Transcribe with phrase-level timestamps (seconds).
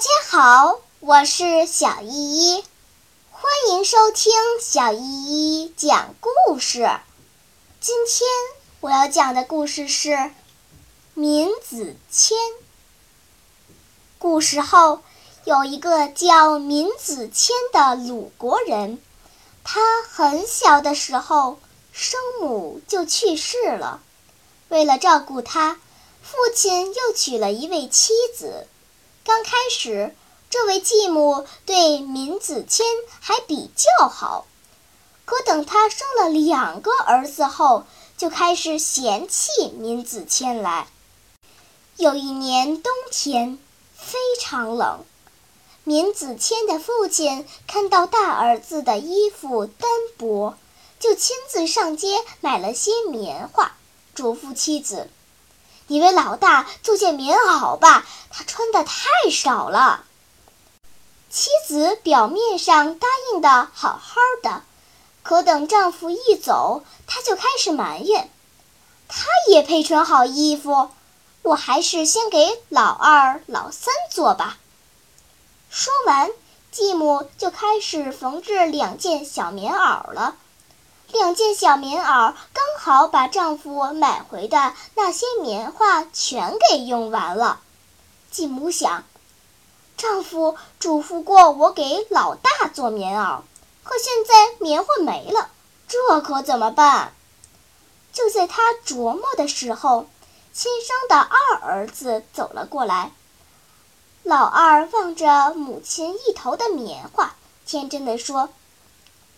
[0.00, 2.64] 大家好，我是小依依，
[3.30, 6.88] 欢迎收听小依依讲故事。
[7.82, 8.26] 今天
[8.80, 10.08] 我要讲的故事是
[11.12, 12.32] 《闵子骞》。
[14.18, 15.02] 古时候
[15.44, 18.98] 有一个叫闵子骞的鲁国人，
[19.62, 21.58] 他很小的时候
[21.92, 24.00] 生母就去世了，
[24.70, 25.78] 为了照顾他，
[26.22, 28.66] 父亲又娶了一位妻子。
[29.22, 30.14] 刚开始，
[30.48, 32.82] 这位继母对闵子骞
[33.20, 34.46] 还比较好，
[35.26, 37.84] 可等他生了两个儿子后，
[38.16, 40.88] 就开始嫌弃闵子骞来。
[41.96, 43.58] 有一年冬天，
[43.94, 45.04] 非常冷，
[45.84, 50.56] 闵子骞的父亲看到大儿子的衣服单薄，
[50.98, 53.76] 就亲自上街买了些棉花，
[54.14, 55.10] 嘱咐妻子。
[55.90, 60.04] 你为老大做件棉袄吧，他穿的太少了。
[61.28, 64.62] 妻子表面上答应的好好的，
[65.24, 68.30] 可等丈夫一走，她就开始埋怨
[69.10, 70.90] ：“他也配穿好衣服，
[71.42, 74.58] 我还是先给老二、老三做吧。”
[75.70, 76.30] 说完，
[76.70, 80.36] 继母就开始缝制两件小棉袄了。
[81.12, 87.60] 两件小棉袄刚好把丈夫买回的那些棉花全给用完了。
[88.30, 89.04] 继母想，
[89.96, 93.40] 丈夫嘱咐过我给老大做棉袄，
[93.82, 95.50] 可现在棉花没了，
[95.88, 97.12] 这可怎么办？
[98.12, 100.06] 就在她琢磨的时候，
[100.52, 103.12] 亲生的二儿子走了过来。
[104.22, 107.34] 老二望着母亲一头的棉花，
[107.66, 108.48] 天真的说：“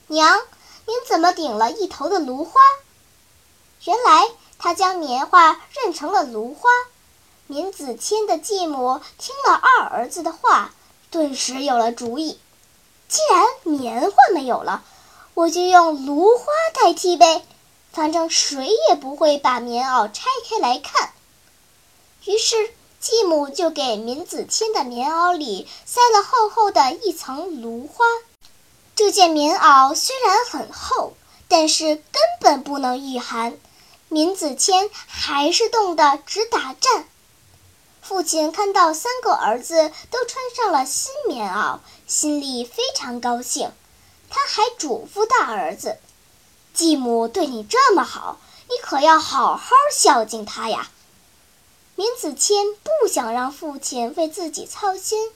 [0.09, 0.39] 娘。”
[0.87, 2.61] 您怎么顶了一头的芦花？
[3.85, 6.69] 原来他将棉花认成了芦花。
[7.49, 10.73] 闵子骞的继母听了二儿子的话，
[11.11, 12.39] 顿时有了主意。
[13.09, 14.83] 既然棉花没有了，
[15.35, 17.45] 我就用芦花代替呗，
[17.93, 21.13] 反正谁也不会把棉袄拆开来看。
[22.25, 22.57] 于是
[23.01, 28.05] 继母就给闵子骞的棉袄里塞了厚厚的一层芦花。
[28.95, 31.15] 这件棉袄虽然很厚，
[31.49, 33.59] 但是根本不能御寒。
[34.09, 37.09] 闵子骞还是冻得直打颤。
[38.03, 43.73] 父亲看到三个儿子都穿上了新棉袄，心里非常高兴。
[44.29, 45.99] 他还嘱咐大儿子
[46.75, 48.39] ：“继母对你这么好，
[48.69, 50.91] 你可要好好孝敬她呀。”
[51.97, 55.31] 闵子骞不想让父亲为自己操心，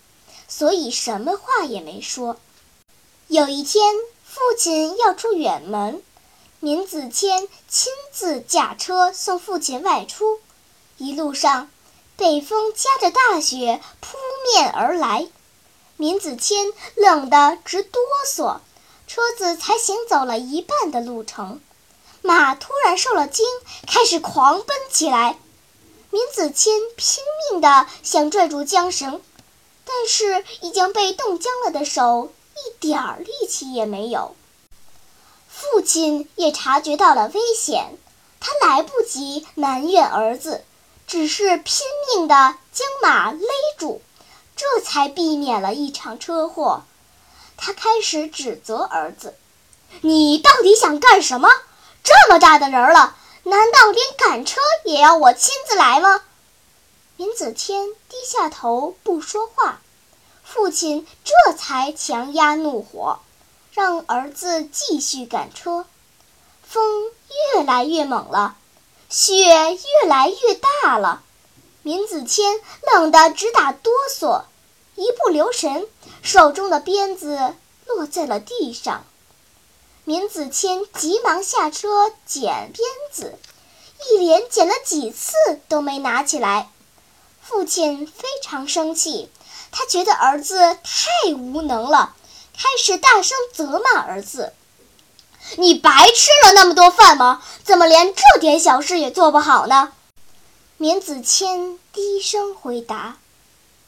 [0.49, 2.37] 所以什么话也没说。
[3.29, 3.93] 有一天，
[4.25, 6.01] 父亲要出远门，
[6.61, 10.39] 闵子骞亲自驾车送父亲外出。
[10.97, 11.69] 一路上，
[12.17, 14.17] 北风夹着大雪扑
[14.55, 15.27] 面而来，
[15.97, 18.61] 闵子骞冷得直哆嗦。
[19.09, 21.61] 车子才行走了一半的路程，
[22.23, 23.45] 马突然受了惊，
[23.89, 25.37] 开始狂奔起来。
[26.11, 29.21] 闵子骞拼命地想拽住缰绳，
[29.85, 32.33] 但是已经被冻僵了的手。
[32.65, 34.35] 一点儿力气也没有。
[35.49, 37.97] 父亲也察觉到了危险，
[38.41, 40.65] 他来不及埋怨儿子，
[41.07, 43.47] 只是拼命地将马勒
[43.79, 44.03] 住，
[44.55, 46.85] 这才避免了一场车祸。
[47.57, 49.35] 他开始指责儿子
[50.03, 51.49] ：“你到底想干什么？
[52.05, 56.23] 这么大的人了，难道连赶车也要我亲自来吗？”
[57.17, 59.81] 闵子骞低下头不说话。
[60.49, 63.19] 父亲这才强压怒火，
[63.73, 65.87] 让儿子继续赶车。
[66.63, 67.11] 风
[67.55, 68.57] 越来越猛了，
[69.09, 71.23] 雪越来越大了。
[71.83, 72.61] 闵子骞
[72.93, 74.45] 冷得直打哆嗦，
[74.95, 75.89] 一不留神，
[76.23, 77.55] 手中的鞭子
[77.87, 79.05] 落在了地上。
[80.05, 83.37] 闵子骞急忙下车捡鞭子，
[84.11, 85.35] 一连捡了几次
[85.69, 86.71] 都没拿起来。
[87.43, 89.29] 父亲非常生气。
[89.79, 92.15] 他觉得儿子太无能了，
[92.57, 94.55] 开始大声责骂儿子
[95.59, 97.43] ：“你白吃了那么多饭吗？
[97.63, 99.93] 怎么连这点小事也做不好呢？”
[100.79, 103.19] 闵子骞低声回答：“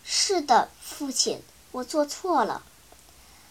[0.05, 1.43] 是的，父亲，
[1.73, 2.61] 我做错了。”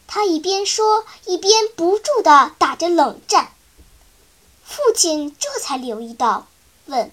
[0.05, 3.49] 他一边说，一边不住地打着冷战。
[4.63, 6.45] 父亲这才留意到，
[6.85, 7.11] 问：“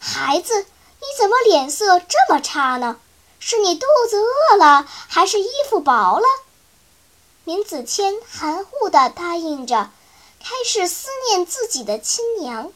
[0.00, 2.98] 孩子，你怎么脸色这么差呢？”
[3.40, 6.26] 是你肚子饿了，还是衣服薄了？
[7.44, 9.90] 闵子骞含糊地答应着，
[10.38, 12.70] 开始思念自己的亲娘，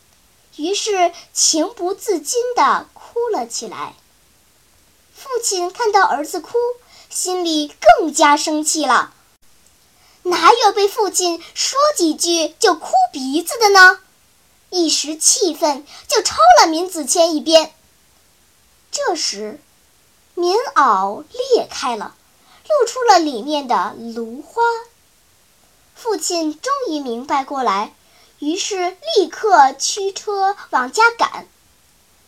[0.56, 3.94] 于是情不自禁地哭了起来。
[5.14, 6.56] 父亲看到儿子哭，
[7.10, 9.12] 心里更加生气了。
[10.22, 14.00] 哪有被父亲说几句就哭鼻子的呢？
[14.70, 17.72] 一时气愤，就抽了闵子骞一鞭。
[18.90, 19.60] 这时，
[20.34, 22.14] 棉袄裂开了，
[22.68, 24.62] 露出了里面的芦花。
[25.94, 27.94] 父亲终于明白过来，
[28.38, 31.46] 于是立刻驱车往家赶。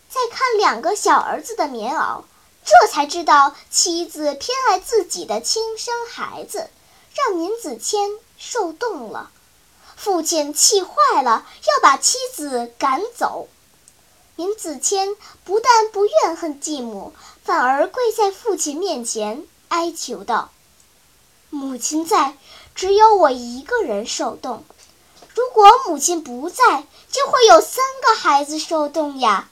[0.08, 2.22] 再看两个小儿子的棉袄，
[2.64, 6.70] 这才知道妻子偏爱自己的亲生孩子。
[7.14, 9.30] 让闵子骞受冻了，
[9.96, 13.48] 父亲气坏了，要把妻子赶走。
[14.36, 20.50] 闵子骞不但不怨恨继母，反而跪在父亲面前哀求道
[21.48, 22.36] ：“母亲在，
[22.74, 24.58] 只有我一个人受冻；
[25.34, 29.48] 如果母亲不在，就会有三个孩子受冻呀。”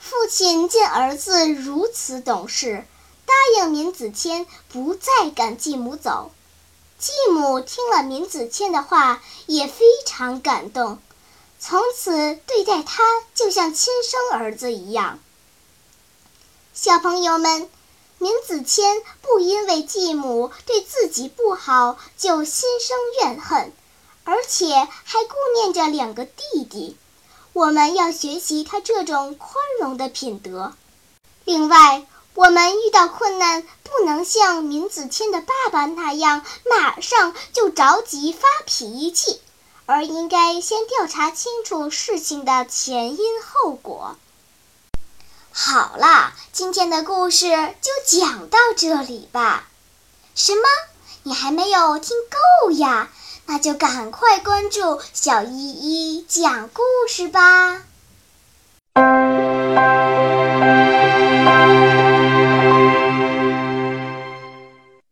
[0.00, 2.86] 父亲见儿子如此懂事，
[3.26, 6.30] 答应闵子骞不再赶继母走。
[6.98, 10.98] 继母听了闵子骞的话，也非常感动，
[11.60, 13.02] 从此对待他
[13.34, 15.18] 就像亲生儿子一样。
[16.72, 17.68] 小朋友们，
[18.18, 23.72] 闵子骞不因为继母对自己不好就心生怨恨，
[24.24, 24.66] 而且
[25.04, 26.96] 还顾念着两个弟弟。
[27.52, 30.74] 我们要学习他这种宽容的品德。
[31.44, 39.40] 另外，我们遇到困难，不能像闵子骞的爸爸那样马上就着急发脾气，
[39.90, 44.18] 而应该先调查清楚事情的前因后果。
[45.50, 49.66] 好啦，今天的故事就讲到这里吧。
[50.34, 50.60] 什么？
[51.22, 53.08] 你还没有听够呀？
[53.46, 57.82] 那就赶快关注小依依讲故事吧。